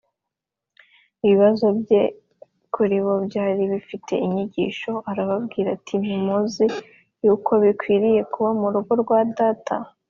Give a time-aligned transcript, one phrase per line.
[1.25, 2.01] ibibazo bye
[2.73, 4.91] kuribo byari bifite ibyigisho.
[5.09, 6.65] Arababwira ati,‘‘ Ntimuzi
[7.23, 9.77] yuko binkwiriye kuba mu rugo rwa Data?’